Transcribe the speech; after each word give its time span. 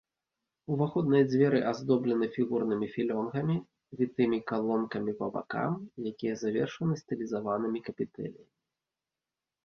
Уваходныя 0.75 1.25
дзверы 1.31 1.57
аздоблены 1.71 2.25
фігурнымі 2.37 2.87
філёнгамі, 2.93 3.57
вітымі 3.99 4.39
калонкамі 4.51 5.13
па 5.19 5.27
баках, 5.35 5.73
якія 6.13 6.35
завершаны 6.45 6.97
стылізаванымі 7.03 7.79
капітэлямі. 7.91 8.49